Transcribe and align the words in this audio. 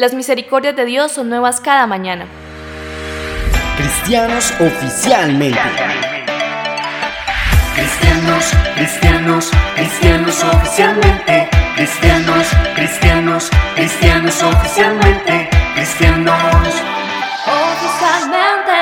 Las 0.00 0.14
misericordias 0.14 0.74
de 0.76 0.86
Dios 0.86 1.12
son 1.12 1.28
nuevas 1.28 1.60
cada 1.60 1.86
mañana. 1.86 2.24
Cristianos 3.76 4.50
oficialmente. 4.58 5.60
Cristianos, 7.74 8.50
cristianos, 8.76 9.50
cristianos 9.76 10.42
oficialmente. 10.42 11.50
Cristianos, 11.76 12.46
cristianos, 12.74 13.50
cristianos 13.74 14.42
oficialmente. 14.42 15.50
Cristianos 15.74 16.74
Oficialmente. 17.44 18.72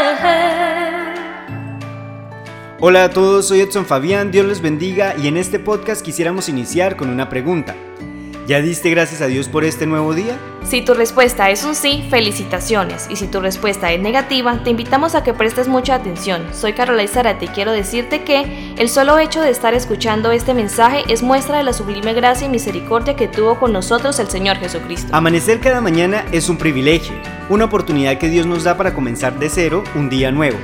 Hola 2.79 3.03
a 3.03 3.11
todos, 3.11 3.49
soy 3.49 3.63
Edson 3.63 3.87
Fabián, 3.87 4.31
Dios 4.31 4.47
les 4.47 4.61
bendiga 4.61 5.17
y 5.21 5.27
en 5.27 5.37
este 5.37 5.59
podcast 5.59 6.01
quisiéramos 6.01 6.49
iniciar 6.49 6.95
con 6.95 7.11
una 7.11 7.29
pregunta. 7.29 7.75
¿Ya 8.49 8.63
diste 8.63 8.89
gracias 8.89 9.21
a 9.21 9.27
Dios 9.27 9.47
por 9.47 9.63
este 9.63 9.85
nuevo 9.85 10.15
día? 10.15 10.39
Si 10.65 10.81
tu 10.81 10.95
respuesta 10.95 11.51
es 11.51 11.65
un 11.65 11.75
sí, 11.75 12.03
felicitaciones. 12.09 13.07
Y 13.11 13.17
si 13.17 13.27
tu 13.27 13.41
respuesta 13.41 13.93
es 13.93 14.01
negativa, 14.01 14.65
te 14.65 14.71
invitamos 14.71 15.15
a 15.15 15.23
que 15.23 15.35
prestes 15.35 15.69
mucha 15.69 15.97
atención. 15.97 16.47
Soy 16.55 16.73
Carola 16.73 17.07
Zárate 17.07 17.45
y 17.45 17.49
quiero 17.49 17.73
decirte 17.73 18.23
que 18.25 18.73
el 18.79 18.89
solo 18.89 19.19
hecho 19.19 19.43
de 19.43 19.51
estar 19.51 19.75
escuchando 19.75 20.33
este 20.33 20.55
mensaje 20.55 21.05
es 21.09 21.23
muestra 21.23 21.59
de 21.59 21.65
la 21.65 21.75
sublime 21.75 22.15
gracia 22.15 22.47
y 22.47 22.51
misericordia 22.51 23.17
que 23.17 23.29
tuvo 23.29 23.61
con 23.61 23.75
nosotros 23.75 24.19
el 24.19 24.31
Señor 24.31 24.57
Jesucristo. 24.57 25.15
Amanecer 25.15 25.61
cada 25.61 25.83
mañana 25.83 26.25
es 26.33 26.49
un 26.49 26.57
privilegio, 26.57 27.13
una 27.51 27.67
oportunidad 27.67 28.17
que 28.17 28.31
Dios 28.31 28.47
nos 28.47 28.65
da 28.65 28.79
para 28.79 28.95
comenzar 28.95 29.39
de 29.39 29.51
cero 29.51 29.85
un 29.95 30.09
día 30.09 30.33
nuevo. 30.33 30.57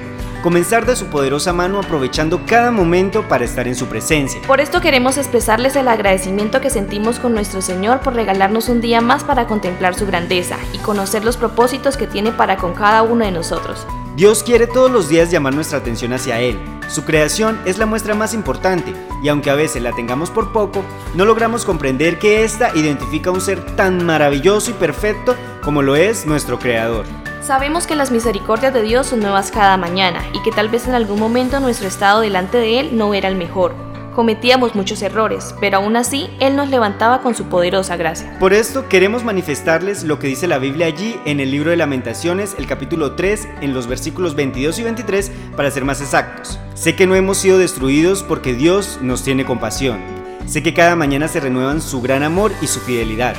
Comenzar 0.45 0.85
de 0.85 0.95
su 0.95 1.07
poderosa 1.07 1.55
mano 1.55 1.79
aprovechando 1.79 2.45
cada 2.45 2.71
momento 2.71 3.27
para 3.27 3.47
estar 3.47 3.67
en 3.67 3.75
su 3.75 3.87
presencia. 3.87 4.43
Por 4.47 4.61
esto 4.61 4.83
queremos 4.83 5.17
expresarles 5.17 5.75
el 5.75 5.89
agradecimiento 5.89 6.61
que 6.61 6.69
sentimos 6.69 7.19
con 7.19 7.33
nuestro 7.33 7.63
Señor 7.63 8.01
por 8.01 8.13
regalarnos 8.13 8.69
un 8.69 8.83
día 8.83 9.01
más 9.01 9.25
para 9.25 9.47
contemplar 9.47 9.95
su 9.95 10.05
grandeza 10.05 10.59
y 10.75 10.79
conocer 10.81 11.25
los 11.25 11.39
propósitos 11.39 11.97
que 11.97 12.07
tiene 12.07 12.31
para 12.31 12.59
con 12.59 12.75
cada 12.75 13.01
uno 13.01 13.25
de 13.25 13.31
nosotros. 13.31 13.87
Dios 14.17 14.43
quiere 14.43 14.67
todos 14.67 14.91
los 14.91 15.09
días 15.09 15.31
llamar 15.31 15.55
nuestra 15.55 15.79
atención 15.79 16.13
hacia 16.13 16.39
Él. 16.41 16.61
Su 16.89 17.07
creación 17.07 17.59
es 17.65 17.79
la 17.79 17.87
muestra 17.87 18.15
más 18.15 18.35
importante 18.35 18.93
y 19.23 19.29
aunque 19.29 19.49
a 19.49 19.55
veces 19.55 19.81
la 19.81 19.93
tengamos 19.93 20.31
por 20.31 20.53
poco, 20.53 20.85
no 21.15 21.25
logramos 21.25 21.65
comprender 21.65 22.19
que 22.19 22.45
ésta 22.45 22.71
identifica 22.75 23.31
un 23.31 23.41
ser 23.41 23.65
tan 23.77 24.05
maravilloso 24.05 24.73
y 24.73 24.75
perfecto 24.75 25.37
como 25.63 25.81
lo 25.81 25.97
es 25.97 26.27
nuestro 26.27 26.59
Creador. 26.59 27.24
Sabemos 27.45 27.87
que 27.87 27.95
las 27.95 28.11
misericordias 28.11 28.73
de 28.73 28.81
Dios 28.81 29.09
son 29.09 29.21
nuevas 29.21 29.51
cada 29.51 29.77
mañana 29.77 30.25
y 30.33 30.41
que 30.43 30.51
tal 30.51 30.71
vez 30.71 30.89
en 30.89 30.95
algún 30.95 31.21
momento 31.21 31.61
nuestro 31.61 31.87
estado 31.87 32.23
delante 32.23 32.57
de 32.57 32.81
Él 32.81 32.97
no 32.97 33.13
era 33.13 33.29
el 33.29 33.37
mejor. 33.37 33.75
Cometíamos 34.15 34.75
muchos 34.75 35.03
errores, 35.03 35.55
pero 35.61 35.77
aún 35.77 35.95
así 35.95 36.31
Él 36.41 36.57
nos 36.57 36.71
levantaba 36.71 37.21
con 37.21 37.35
su 37.35 37.45
poderosa 37.45 37.99
gracia. 37.99 38.35
Por 38.41 38.55
esto 38.55 38.89
queremos 38.89 39.25
manifestarles 39.25 40.05
lo 40.05 40.19
que 40.19 40.29
dice 40.29 40.49
la 40.49 40.57
Biblia 40.57 40.87
allí 40.87 41.21
en 41.27 41.39
el 41.39 41.51
libro 41.51 41.69
de 41.69 41.77
lamentaciones, 41.77 42.55
el 42.57 42.67
capítulo 42.67 43.15
3, 43.15 43.47
en 43.61 43.75
los 43.75 43.89
versículos 43.89 44.35
22 44.35 44.79
y 44.79 44.83
23, 44.85 45.31
para 45.55 45.71
ser 45.71 45.85
más 45.85 46.01
exactos. 46.01 46.59
Sé 46.73 46.97
que 46.97 47.07
no 47.07 47.15
hemos 47.15 47.37
sido 47.37 47.59
destruidos 47.59 48.23
porque 48.23 48.55
Dios 48.55 49.01
nos 49.03 49.23
tiene 49.23 49.45
compasión. 49.45 49.99
Sé 50.47 50.63
que 50.63 50.73
cada 50.73 50.97
mañana 50.97 51.29
se 51.29 51.41
renuevan 51.41 51.83
su 51.83 52.01
gran 52.01 52.23
amor 52.23 52.53
y 52.63 52.69
su 52.69 52.81
fidelidad, 52.81 53.35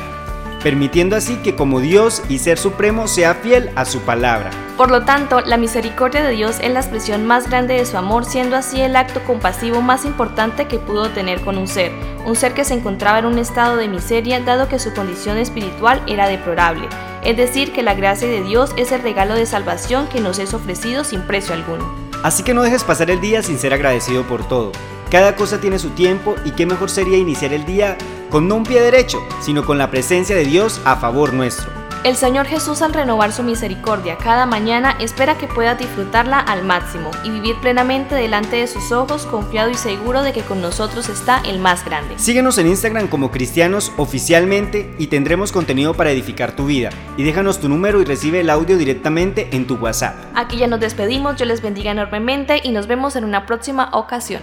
permitiendo 0.66 1.16
así 1.16 1.36
que 1.36 1.56
como 1.56 1.80
Dios 1.80 2.24
y 2.28 2.40
Ser 2.40 2.58
Supremo 2.58 3.08
sea 3.08 3.36
fiel 3.36 3.70
a 3.76 3.86
su 3.86 4.00
palabra. 4.00 4.50
Por 4.78 4.90
lo 4.90 5.06
tanto, 5.06 5.42
la 5.42 5.58
misericordia 5.58 6.24
de 6.24 6.32
Dios 6.32 6.58
es 6.60 6.74
la 6.74 6.80
expresión 6.80 7.24
más 7.24 7.48
grande 7.48 7.76
de 7.76 7.86
su 7.86 7.98
amor, 7.98 8.26
siendo 8.26 8.56
así 8.56 8.82
el 8.82 8.96
acto 8.96 9.24
compasivo 9.26 9.84
más 9.84 10.06
importante 10.06 10.66
que 10.66 10.80
pudo 10.80 11.12
tener 11.12 11.42
con 11.42 11.60
un 11.60 11.68
ser, 11.68 11.92
un 12.26 12.36
ser 12.36 12.56
que 12.56 12.66
se 12.66 12.74
encontraba 12.74 13.20
en 13.20 13.28
un 13.28 13.38
estado 13.38 13.78
de 13.78 13.88
miseria 13.88 14.40
dado 14.40 14.68
que 14.68 14.80
su 14.80 14.92
condición 14.92 15.38
espiritual 15.38 16.02
era 16.08 16.28
deplorable. 16.28 16.90
Es 17.24 17.38
decir, 17.38 17.72
que 17.72 17.84
la 17.84 17.94
gracia 17.94 18.28
de 18.28 18.42
Dios 18.42 18.72
es 18.76 18.92
el 18.92 19.04
regalo 19.04 19.36
de 19.36 19.46
salvación 19.46 20.08
que 20.08 20.20
nos 20.20 20.40
es 20.40 20.56
ofrecido 20.56 21.04
sin 21.04 21.22
precio 21.28 21.54
alguno. 21.54 21.94
Así 22.24 22.42
que 22.42 22.56
no 22.56 22.64
dejes 22.64 22.84
pasar 22.84 23.12
el 23.12 23.22
día 23.22 23.44
sin 23.44 23.60
ser 23.60 23.72
agradecido 23.72 24.24
por 24.24 24.48
todo. 24.48 24.72
Cada 25.12 25.36
cosa 25.36 25.62
tiene 25.62 25.78
su 25.78 25.92
tiempo 25.92 26.36
y 26.44 26.52
qué 26.52 26.66
mejor 26.66 26.90
sería 26.90 27.20
iniciar 27.20 27.54
el 27.54 27.66
día 27.66 27.98
con 28.36 28.50
no 28.50 28.56
un 28.56 28.66
pie 28.66 28.82
derecho, 28.82 29.26
sino 29.40 29.64
con 29.64 29.78
la 29.78 29.90
presencia 29.90 30.36
de 30.36 30.44
Dios 30.44 30.82
a 30.84 30.98
favor 30.98 31.32
nuestro. 31.32 31.72
El 32.04 32.18
Señor 32.18 32.48
Jesús 32.48 32.82
al 32.82 32.94
renovar 32.94 33.32
su 33.32 33.44
misericordia 33.44 34.18
cada 34.18 34.46
mañana 34.46 34.98
espera 35.00 35.38
que 35.38 35.48
puedas 35.48 35.80
disfrutarla 35.80 36.42
al 36.42 36.66
máximo 36.66 37.12
y 37.24 37.30
vivir 37.30 37.56
plenamente 37.62 38.14
delante 38.14 38.58
de 38.58 38.68
sus 38.68 38.92
ojos 38.92 39.26
confiado 39.26 39.70
y 39.70 39.76
seguro 39.76 40.22
de 40.22 40.34
que 40.34 40.42
con 40.42 40.60
nosotros 40.60 41.08
está 41.08 41.42
el 41.46 41.60
más 41.60 41.86
grande. 41.86 42.16
Síguenos 42.18 42.58
en 42.58 42.68
Instagram 42.68 43.08
como 43.08 43.32
cristianos 43.32 43.94
oficialmente 43.96 44.94
y 45.00 45.08
tendremos 45.08 45.54
contenido 45.54 45.94
para 45.94 46.12
edificar 46.12 46.58
tu 46.58 46.66
vida. 46.66 46.90
Y 47.16 47.24
déjanos 47.24 47.62
tu 47.62 47.70
número 47.70 48.02
y 48.02 48.04
recibe 48.04 48.42
el 48.42 48.50
audio 48.50 48.78
directamente 48.78 49.48
en 49.54 49.66
tu 49.66 49.76
WhatsApp. 49.76 50.14
Aquí 50.36 50.58
ya 50.58 50.68
nos 50.68 50.82
despedimos, 50.82 51.38
yo 51.38 51.46
les 51.46 51.62
bendiga 51.62 51.92
enormemente 51.92 52.60
y 52.62 52.74
nos 52.74 52.88
vemos 52.88 53.16
en 53.16 53.24
una 53.24 53.46
próxima 53.46 53.92
ocasión. 53.94 54.42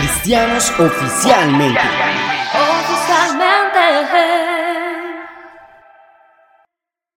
Cristianos 0.00 0.72
oficialmente. 0.78 2.29